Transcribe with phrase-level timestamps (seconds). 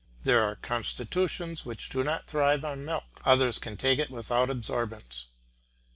[0.23, 5.27] There are constitutions which do not thrive on milk, others can take it without absorbents.